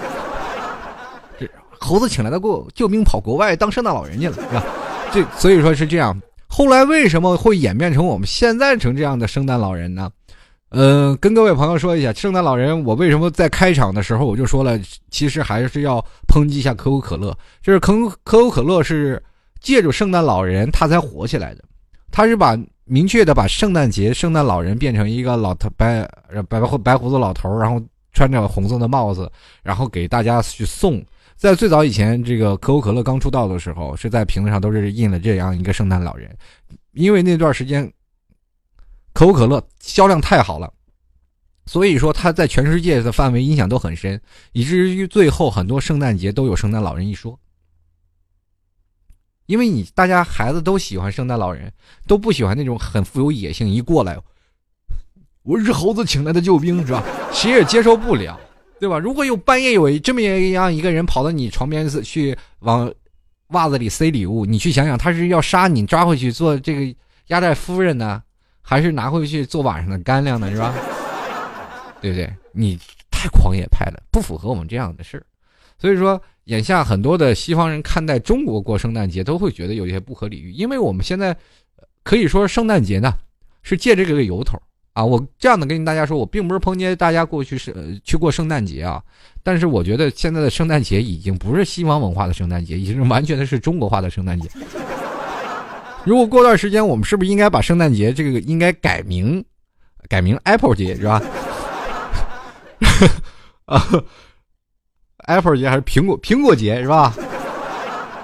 [1.38, 4.64] 这猴子请来的过救兵跑国外当圣诞老人去了，是吧？
[5.12, 6.18] 这所以说是这样。
[6.54, 10.10] 后来为什么会演变成我们现在成这样的圣诞老人呢？
[10.68, 14.78] 嗯，跟各位朋友说一下，圣诞老人，我为什么在开场的时候我就说了，
[15.10, 19.22] 其实还是要抨击一下可口可乐，就是可可口可乐是
[19.62, 21.64] 借助圣诞老人他才火起来的，
[22.10, 26.06] 他是把明确的把圣诞节圣诞老人变成一个老头白
[26.50, 27.80] 白白胡子老头，然后
[28.12, 29.30] 穿着红色的帽子，
[29.62, 31.02] 然后给大家去送。
[31.42, 36.32] 在最早以前，这个可口可乐刚出道的时候，是在瓶子上都是印了这样一个圣诞老人，
[36.92, 37.92] 因为那段时间。
[39.12, 40.72] 可口可乐销量太好了，
[41.66, 44.18] 所以说它在全世界的范围影响都很深，
[44.52, 47.38] 以至于最后很多圣诞节都有圣诞老人一说。
[49.44, 51.70] 因为你大家孩子都喜欢圣诞老人，
[52.06, 54.16] 都不喜欢那种很富有野性，一过来，
[55.42, 57.04] 我是猴子请来的救兵，是吧？
[57.32, 58.40] 谁也接受不了，
[58.82, 58.98] 对吧？
[58.98, 62.92] 如果有半夜有这么样一个人跑到你床边去往
[63.50, 66.92] 袜子里塞礼物，你去想想，他是要杀你抓回去做这个
[67.28, 68.20] 压寨夫人呢？
[68.60, 70.74] 还是拿回去做晚上的干粮呢，是吧？
[72.02, 72.28] 对不对？
[72.50, 72.76] 你
[73.08, 75.24] 太狂野派了，不符合我们这样的事儿。
[75.78, 80.50] 所以说，眼下很多的西方人看待中国过圣诞节，都会觉得有些不合理喻。
[80.50, 81.36] 因为我们现在
[82.02, 83.14] 可以说圣诞节呢，
[83.62, 84.60] 是借这个由头
[84.92, 85.04] 啊。
[85.04, 89.02] 我这样的跟大家说，我并不是抨击大家过去是去过圣诞节啊。
[89.42, 94.48] 但是我觉得现在的圣诞节已经不是西方文化的圣诞节，已经完全的是中国化的圣诞节。
[96.04, 99.44] 如果过段时间，我们是不是应该把圣诞节这个应该改名，
[100.08, 101.22] 改名 Apple 节是吧？
[103.66, 103.84] 啊
[105.26, 107.14] ，Apple 节还是苹果苹果节是吧？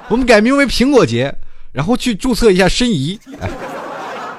[0.09, 1.33] 我们改名为苹果节，
[1.71, 3.19] 然后去注册一下申遗。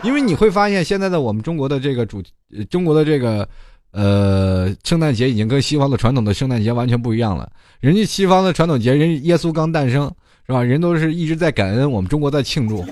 [0.02, 2.24] 因为你会发现，现在的我们中国的这个主，
[2.70, 3.48] 中国的这个
[3.92, 7.52] 呃圣诞节已经跟西方的传统的圣诞节完全不一样了。
[7.80, 10.10] 人家西方的传统节，人耶稣刚诞生
[10.46, 10.64] 是吧？
[10.64, 12.86] 人都是一直在感恩，我们中国在庆祝。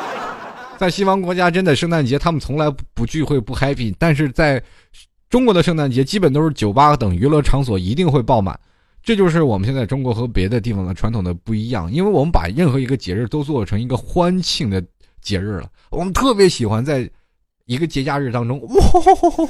[0.76, 4.62] 在西方国家，真的圣诞节他们从来不聚会不 happy，但是在
[5.30, 8.58] 中国的圣诞节，基本都是酒吧等娱乐场所一定会爆满。
[9.02, 14.82] 这就是我们现在中国和别的地方的传统的不一样，因为我们把任何一个节日都做成一个欢庆的
[15.24, 15.68] 节日了。
[15.90, 17.10] 我们特别喜欢在
[17.64, 19.48] 一个节假日当中，哇。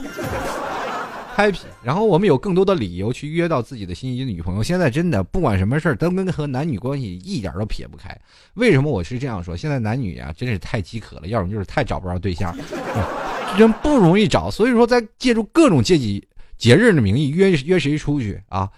[1.36, 4.62] happy，然后我们有更多的理由去约到自己的心仪的女朋友。
[4.62, 8.16] 现在真的不管什么事儿都跟和男女关系一点都撇不开。
[8.54, 9.56] 为什么我是这样说？
[9.56, 12.56] 现在男女啊真是太饥渴了，要么就是太找不着对象，
[13.58, 14.48] 真不容易找。
[14.48, 16.24] 所以说，在借助各种借机
[16.56, 18.70] 节日的名义约约谁出去啊？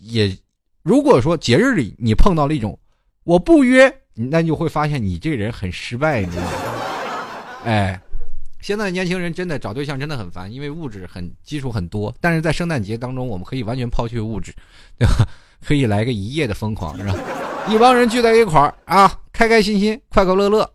[0.00, 0.38] 也
[0.84, 2.78] 如果说节日里你碰到了一种
[3.24, 6.50] 我不约，那就会发现你这个人很失败，你知道吗？
[7.64, 8.00] 哎。
[8.60, 12.12] 现在年轻人真的找对象真的很烦，因为物质很基础很多。
[12.20, 14.52] 但是在圣诞节当中，我们可以完全抛去物质，
[14.98, 15.28] 对吧？
[15.64, 17.14] 可以来个一夜的疯狂，是吧？
[17.68, 20.68] 一帮人聚在一块儿啊，开开心心，快快乐乐，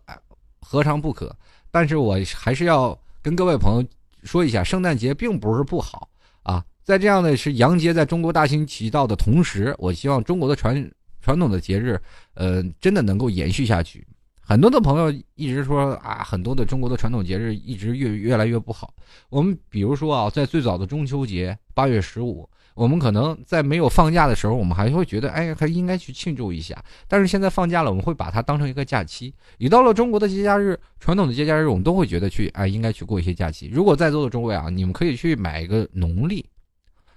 [0.62, 1.36] 何尝不可？
[1.70, 3.86] 但是我还是要跟各位朋友
[4.22, 6.08] 说一下，圣诞节并不是不好
[6.42, 6.64] 啊。
[6.84, 10.90] 在这样的是洋节在中国大行其道的同时，我希望中国的传
[11.24, 11.98] 传统的节日，
[12.34, 14.06] 呃，真的能够延续下去。
[14.42, 18.92] 很多的朋友一直说啊，很多的中国的传统节日一直越越来越不好。
[19.30, 26.76] 我们比如说啊，在最早的中秋节八月十五，我们可能在没有放假的时候，我们还会觉得哎，还应该去庆祝一下。
[27.08, 29.34] 但是现在放假了，我们会把它当成一个假期。
[29.56, 33.70] 一到了中国的节假日，传统的节假日，我们都会觉得去哎，应该去过一些假期。
[33.72, 36.44] 如果在座的诸位啊，你们可以去买一个农历，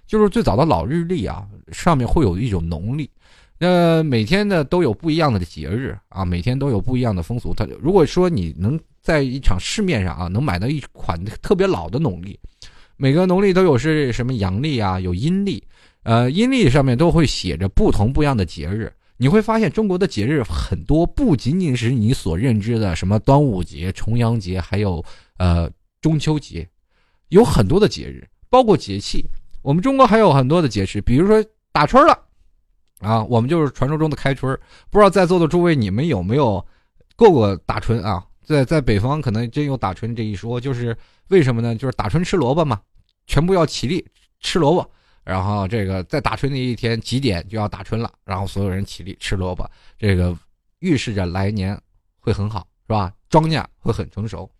[0.06, 3.10] 就是最早的老日历啊，上面会有一种农历。
[3.58, 7.52] 那每天呢都有不一样的节日啊，每天都有不一样的风俗。
[7.52, 12.38] 它如果说你能在一场市面上啊，能买到一款特别老的农历，
[12.96, 15.62] 每个农历都有是什么阳历啊，有阴历，
[16.04, 18.92] 呃，阴历上面都会写着不同不一样的节日。
[19.16, 25.04] 你会发现中国的节日很多，不仅仅是你所认知的什么端午节、重阳节，还有
[25.38, 25.68] 呃
[26.00, 26.68] 中秋节，
[27.30, 29.24] 有很多的节日，包括节气。
[29.62, 32.16] 我们中国还有很多的节日，比如说打春了。
[33.00, 34.58] 啊，我们就是传说中的开春
[34.90, 36.64] 不知道在座的诸位你们有没有
[37.16, 38.24] 过过打春啊？
[38.44, 40.96] 在在北方可能真有打春这一说，就是
[41.28, 41.76] 为什么呢？
[41.76, 42.80] 就是打春吃萝卜嘛，
[43.26, 44.04] 全部要起立
[44.40, 44.90] 吃萝卜，
[45.22, 50.36] 然后这个在打春那一天几点就要打春了，然后所有人起立吃萝卜，这个
[50.80, 51.78] 预示着来年
[52.18, 53.12] 会很好，是吧？
[53.28, 54.50] 庄稼会很成熟，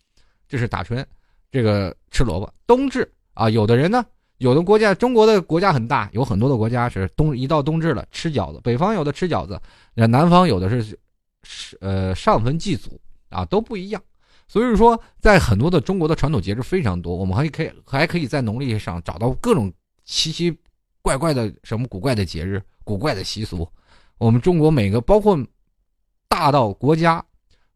[0.47, 1.05] 这是打春，
[1.51, 2.53] 这个吃萝卜。
[2.67, 4.05] 冬至啊，有的人呢。
[4.39, 8.61] 有的国家，中国的国家很大，有很多的国家是冬一到冬至了吃饺子。
[8.63, 9.61] 北方有的吃饺子，
[9.95, 10.99] 那南方有的是
[11.43, 14.01] 是呃上坟祭祖啊，都不一样。
[14.47, 19.73] 所以说，在很多的中国的传统节日非常多，我们还可以还可以在农历上找到各种
[20.05, 20.57] 奇奇
[21.03, 23.69] 怪怪的什么古怪的节日、古怪的习俗。
[24.19, 25.39] 我们中国每个包括
[26.29, 27.23] 大到国家，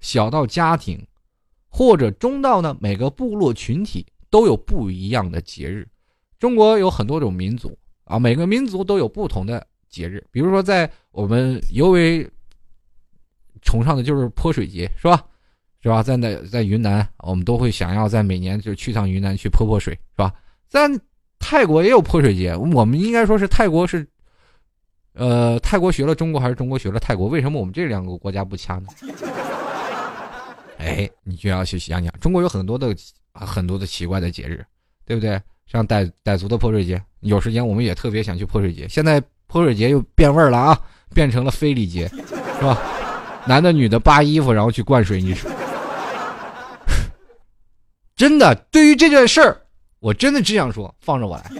[0.01, 1.05] 小到家庭，
[1.68, 5.87] 或者中到呢每个部落群体都有不一样的节日。
[6.42, 10.26] 中国有很多种民族啊，每个民族都有不同的节日。
[10.33, 12.28] 比如说，在我们尤为
[13.61, 15.24] 崇尚的就是泼水节，是吧？
[15.85, 16.02] 是吧？
[16.02, 20.35] 在那在云南，我们都会想要在每年就去趟云南去泼泼水，是吧？
[20.66, 20.90] 在
[21.38, 24.05] 泰国也有泼水节，我们应该说是泰国是，
[25.12, 27.28] 呃，泰国学了中国还是中国学了泰国？
[27.28, 28.88] 为什么我们这两个国家不掐呢？
[30.78, 32.92] 哎，你就要去想想，中国有很多的
[33.33, 34.66] 很多的奇怪的节日，
[35.07, 35.40] 对不对？
[35.72, 38.87] 像傣傣族的泼水节，有时间我们也特别想去泼水节。
[38.87, 40.78] 现在泼水节又变味儿了啊，
[41.14, 42.78] 变成了非礼节，是吧？
[43.46, 45.50] 男的女的扒衣服然后去灌水，你说。
[48.14, 49.62] 真的，对于这件事儿，
[49.98, 51.50] 我真的只想说，放着我来。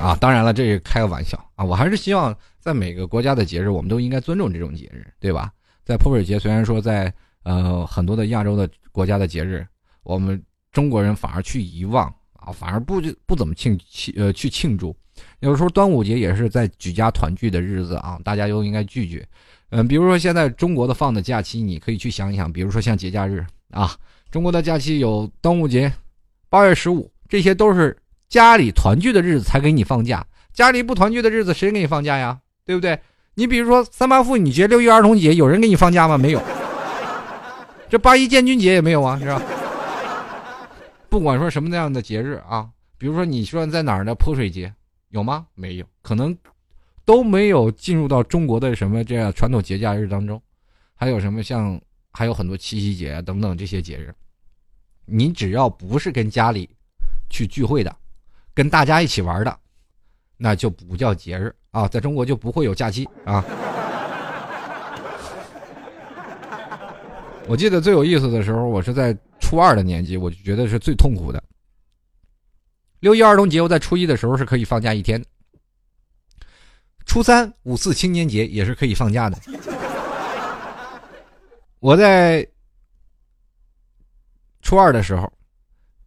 [0.00, 1.64] 啊，当然了，这是开个玩笑啊。
[1.64, 5.52] 我还是希望在每个国家的节日，我们都应该尊重这种节日，对吧？
[5.84, 9.64] 在泼水节，虽然说在呃很多的亚洲的国家的节日，
[10.02, 10.42] 我们
[10.72, 14.96] 中国人反而去遗忘啊，反而不不怎么庆庆呃去庆祝。
[15.40, 19.24] 有时候端午节也是在举家团聚的日子啊，大家都应该聚聚。
[19.70, 23.44] 嗯，比如说现在中国的放的假期，你可以去想一想，比如说像节假日。
[23.70, 23.94] 啊，
[24.30, 25.90] 中国的假期有端午节、
[26.50, 27.96] 八月十五，这些都是
[28.28, 30.22] 家里团聚的日子才给你放假。
[30.52, 32.38] 家里不团聚的日子，谁给你放假呀？
[32.66, 32.98] 对不对？
[33.34, 36.18] 你比如说三八妇女节、六一儿童节，有人给你放假吗？
[36.18, 36.42] 没有。
[37.88, 39.40] 这八一建军节也没有啊，是吧？
[41.12, 44.72] 不管说什么那样的节日啊，比如说你说在哪儿的泼水节，
[45.10, 45.46] 有吗？
[45.54, 46.34] 没有，可能
[47.04, 50.40] 都没有进入到中国的什么这样传统节假日当中。
[50.94, 51.78] 还有什么像？
[52.12, 54.10] 还有很多七夕节等等这些节日，
[55.04, 56.66] 你只要不是跟家里
[57.28, 57.94] 去聚会的，
[58.54, 59.54] 跟大家一起玩的，
[60.38, 63.44] 那就不叫节日啊，在中国就不会有假期啊。
[67.46, 69.14] 我记得最有意思的时候，我是在
[69.52, 71.44] 初二的年纪，我就觉得是最痛苦的。
[73.00, 75.20] 六一儿童节，我在初一的时候是可以放假一天；
[77.04, 79.38] 初三五四青年节也是可以放假的。
[81.80, 82.48] 我在
[84.62, 85.30] 初二的时候，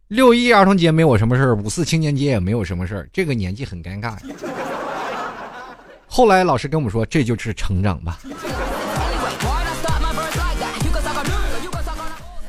[0.08, 4.18] 六一儿童节没我什么事儿，五四青年节也没有什么事儿，这个年纪很尴尬。
[6.08, 8.18] 后来老师跟我们说，这就是成长吧。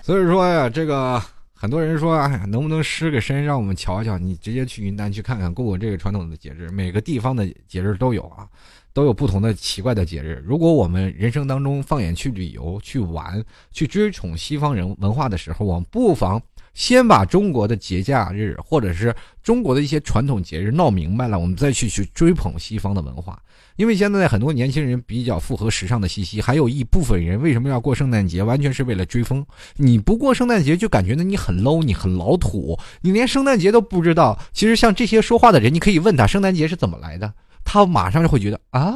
[0.08, 1.22] 所以说呀，这个
[1.54, 4.18] 很多人说，哎呀，能不能失个身，让我们瞧瞧？
[4.18, 8.48] 你直接去云南去看看，过过这个传统的节日，每个地方的节日都有啊。
[8.94, 10.42] 都有不同的奇怪的节日。
[10.48, 13.44] 如果我们人生当中放眼去旅游、去玩、
[13.74, 16.42] 去追崇西方人文化的时候，我们不妨
[16.78, 23.42] 先把中国的节假日或者是中国的一些传统节日闹明白了，我们再去去追捧西方的文化。
[23.78, 29.44] 因为现在很多年轻人比较符合时尚的气息，还有一部分人为什么要过圣诞节，完全是为了追风。
[29.78, 34.38] 你不过圣诞节就感觉呢你很 low，你很老土，你连圣诞节都不知道。
[34.54, 37.34] 其实像这些说话的人，你可以问他圣诞节是怎么来的。
[37.66, 38.94] 他马上就会觉得啊，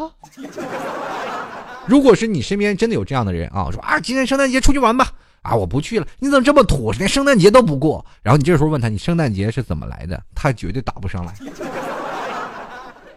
[1.87, 8.05] 如果是你身边真的有这样的人啊，说啊，今天圣诞节出去玩吧，啊，我不去了，你怎么这么土，连圣诞节都不过？
[8.21, 10.21] 然后你这时候问他，你圣诞节是怎么来的？
[10.35, 11.33] 他绝对答不上来。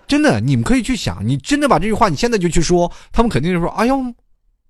[0.07, 4.15] 真的，你们可以去想，你真的把这句话你现在就去说，他们肯定就说，哎呦，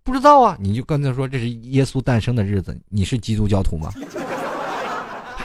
[0.03, 3.93] 不知道啊，你就跟他说这是耶稣诞生的日子，你是基督教徒吗？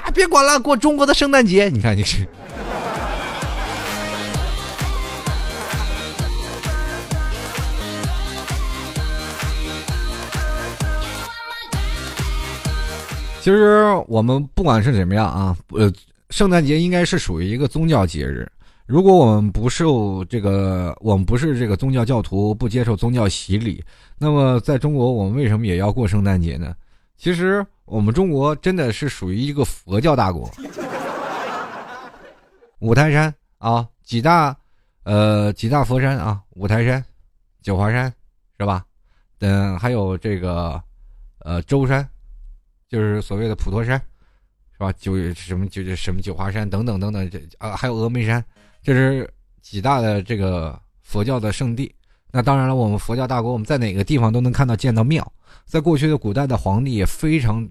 [0.04, 2.28] 啊， 别管了，过中国的圣诞节，你看你是。
[13.50, 15.92] 其实我们不管是怎么样啊，呃，
[16.30, 18.48] 圣诞节应该是属于一个宗教节日。
[18.86, 23.84] 如果我们不受这个，我们不是这个宗教教徒，不接受宗教洗礼，
[24.20, 26.76] 那么在中国，我们为什么也要过圣诞节呢？
[27.18, 30.48] 其实我们中国真的是属于一个佛教大国。
[32.78, 34.56] 五台山啊，几大，
[35.06, 37.04] 呃，几大佛山啊，五台山、
[37.64, 38.14] 九华山，
[38.60, 38.86] 是吧？
[39.40, 40.80] 嗯，还有这个，
[41.40, 42.08] 呃，舟山。
[42.90, 44.02] 就是所谓的普陀山，
[44.74, 44.92] 是吧？
[44.94, 48.44] 九什么九什么九华山等等等等，这啊还有峨眉山，
[48.82, 49.32] 这是
[49.62, 51.94] 几大的这个佛教的圣地。
[52.32, 55.32] 那当然了，我们佛教大国，我们在哪个地方都能看到见到庙。
[55.66, 57.70] 在过去的古代的皇帝也非常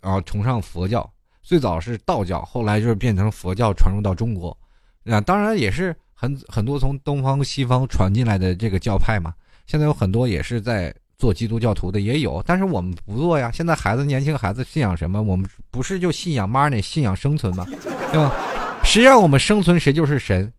[0.00, 1.08] 啊崇尚佛教，
[1.42, 4.56] 最早是道教，后来就是变成佛教传入到中国。
[5.04, 9.32] 那当然也是很很多从东方西方传进来的这个教派嘛。
[9.66, 10.92] 现在有很多也是在。
[11.20, 13.50] 做基督教徒的也有，但是我们不做呀。
[13.52, 15.20] 现在孩子，年轻孩子信仰什么？
[15.20, 17.66] 我们不是就信仰 money，信仰生存吗？
[18.10, 18.34] 对吧？
[18.82, 20.50] 谁让我们生存，谁就是神，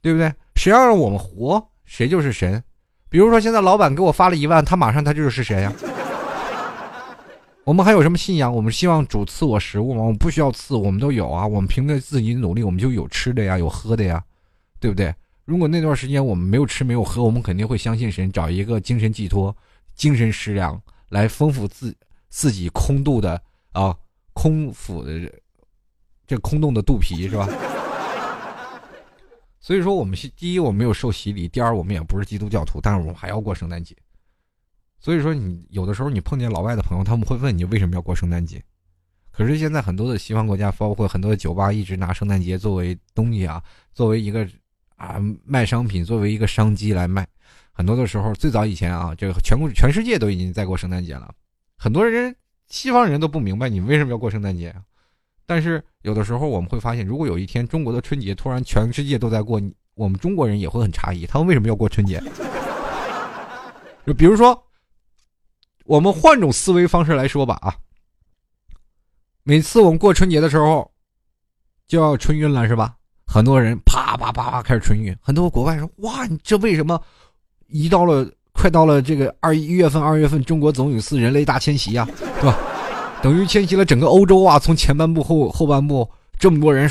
[0.00, 0.32] 对不对？
[0.54, 2.62] 谁让我们活，谁就是神。
[3.10, 5.70] 比如说，现在老板给我发了一万，他马上他就是神呀。
[7.64, 8.50] 我们还有什么信仰？
[8.50, 10.00] 我们希望主赐我食物吗？
[10.00, 11.46] 我们不需要赐，我们都有啊。
[11.46, 14.22] 我们凭着自己的努力，我们就有吃的呀，有喝的呀，
[14.80, 15.14] 对不对？
[15.44, 19.54] 如果那段时间我们没有吃没有喝，我们肯定会相信神，找一个精神寄托、
[19.96, 21.96] 精神食粮来丰富自
[22.28, 23.40] 自己空肚的
[23.72, 23.96] 啊
[24.34, 25.32] 空腹的
[26.26, 27.48] 这空洞的肚皮，是吧？
[29.58, 33.96] 所以说，我们第一我们没有受洗礼，第二我们也不是基督教徒，但是我们还要过圣诞节。
[35.00, 38.62] 所以说，你有的时候你碰见老外的朋友，他们会问你为什么要过圣诞节。
[39.30, 44.48] 可是现在很多的西方国家，包括很多的酒吧，一直拿圣诞节作为东西啊，作为一个
[44.96, 47.26] 啊卖商品，作为一个商机来卖。
[47.72, 51.32] 很多的时候，最早以前啊，这个全国全世界都已经在过圣诞节了。
[51.76, 52.34] 很多人
[52.68, 54.74] 西方人都不明白你为什么要过圣诞节。
[55.46, 59.62] 但是有的时候我们会发现，如果有一天中国的春节突然全世界都在过，
[59.94, 62.22] 我们中国人也会很诧异，他们为什么要过春节？
[64.06, 64.62] 就比如说。
[65.88, 67.72] 我们换种思维方式来说吧啊，
[69.44, 70.90] 每次我们过春节的时候，
[71.86, 72.96] 就要春运了是吧？
[73.36, 76.98] 很多人啪啪啪啪开始春运，很多国外说哇，你这为什么
[77.68, 82.08] 一到了快到了这个二一月份二月份，中国总有一次人类大迁徙呀，
[82.40, 82.58] 对吧？
[83.20, 86.88] 等于迁徙了整个欧洲啊，从前半部后后半部这么多人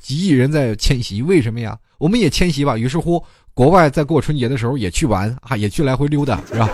[0.00, 1.76] 几亿人在迁徙，为什么呀？
[1.98, 2.78] 我们也迁徙吧。
[2.78, 3.20] 于是乎，
[3.52, 6.70] 国外在过春节的时候也去玩啊，也去来回溜达，是吧？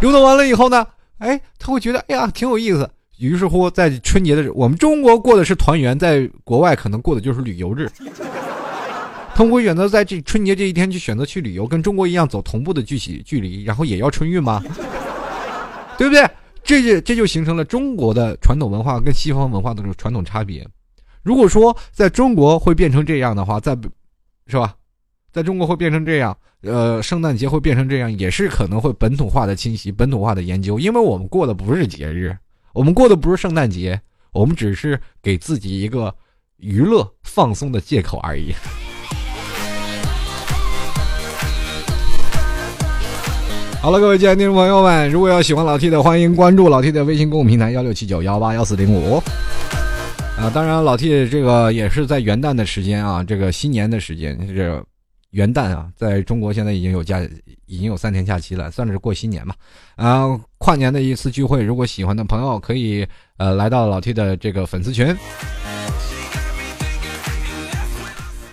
[0.00, 0.86] 溜达完了以后呢，
[1.18, 2.88] 哎，他会觉得哎呀挺有意思。
[3.28, 7.88] 于是乎，在春节的我们中国过的是团圆，在国外可能过的就是旅游日。
[9.34, 14.62] 他们会选择在这春节这一天去选择去旅游，跟中国一样走同步的距距距离，然后也要春运吗？
[15.96, 16.28] 对不对？
[16.64, 20.66] 这就这就形成了中国的传统文化跟西方文化的这种传统差别。
[21.22, 23.76] 如果说在中国会变成这样的话，在
[24.46, 24.74] 是吧？
[25.32, 32.36] 在中国会变成这样，呃，圣诞节会变成这样，也是可能会本土化的侵袭、本土化的研究，因为我们过的不是节日，
[32.74, 34.00] 我们过的不是圣诞节，
[34.32, 36.14] 我们只是给自己一个
[36.56, 38.54] 娱乐放松的借口而已。
[43.82, 49.22] 好了，各位亲爱的听众朋友们，如果要喜欢老 T 的，欢迎关注老 T 的微信公众平台幺六七九幺八幺四零五。
[50.38, 54.82] 啊，当然老 T 这个也是在元旦的时间啊，这个新年的时间这。
[55.32, 57.18] 元旦啊，在中国现在已经有假，
[57.64, 59.54] 已经有三天假期了，算是过新年嘛。
[59.96, 63.06] 啊，跨年的一次聚会，如果喜欢的朋友可以
[63.38, 65.16] 呃来到老 T 的这个粉丝群，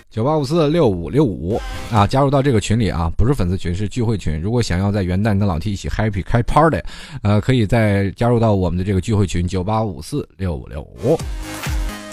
[0.10, 1.60] 九八五四六五六五
[1.92, 4.40] 啊，加入到这个群里啊，不是粉丝群，是聚会群。
[4.40, 6.82] 如果想要在元旦跟老 T 一起 happy 开 party，
[7.24, 11.20] 呃，可以再加入到我们的这个聚会群九八五四六五六五。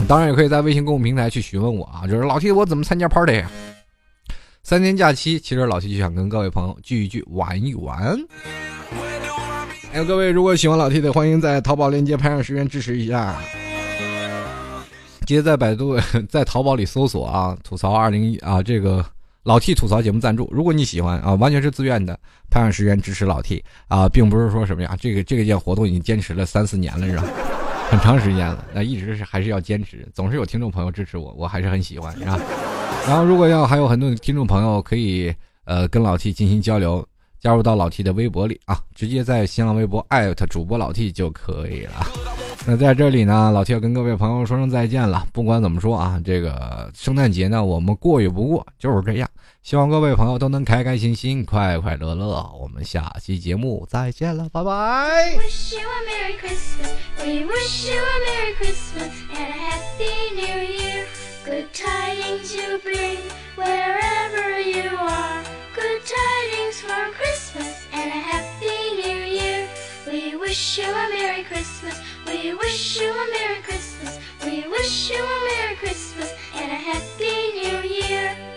[0.08, 3.48] 当然也可以在微信公众平台去询问我啊，就是老 T 我怎么参加 party 呀。
[4.68, 8.18] 三天假期，其实老七就想跟各位朋友聚一聚，玩一玩。
[9.92, 13.36] 哎，各位如果喜欢老 T 的，欢迎在淘宝链接拍上十元支持一下。
[15.20, 15.96] 直接在百度、
[16.28, 19.06] 在淘宝里搜索啊，吐槽二零一啊，这个
[19.44, 20.48] 老 T 吐槽节目赞助。
[20.50, 22.18] 如果你喜欢啊，完全是自愿的，
[22.50, 27.22] 拍上十元支持老 T 啊，并不是说什么呀，这个这个件活动已经坚持了三四年了，是吧？
[27.88, 32.36] 很长时间了，那一直是还是要坚持，总是有听众朋友支持我，我还是很喜欢，是吧？
[33.06, 35.34] 然后，如果要还有很多听众朋友可以
[35.64, 37.06] 呃跟老 T 进行交流，
[37.40, 41.92] 加入到老 T 的微博里啊，直接在新浪微博艾特主播老 T 就可以了。
[42.66, 45.24] 那在这里呢，老 T 要跟各位朋友说声再见了。
[45.32, 49.30] 不管怎么说啊，这个圣诞节呢，我们过与不过就是这样。
[49.62, 52.42] 希望各位朋友都能开开心心、快快乐乐。
[52.60, 55.36] 我们下期节目再见了，拜拜。
[55.36, 56.36] We wish you a Merry
[58.56, 61.35] Christmas and a Happy New Year.
[61.46, 63.18] Good tidings you bring
[63.54, 65.44] wherever you are.
[65.76, 69.68] Good tidings for Christmas and a happy new year.
[70.10, 72.00] We wish you a Merry Christmas.
[72.26, 74.18] We wish you a Merry Christmas.
[74.44, 78.55] We wish you a Merry Christmas and a happy new year.